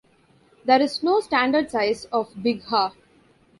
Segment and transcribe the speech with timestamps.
[0.65, 2.93] There is no "standard" size of bigha.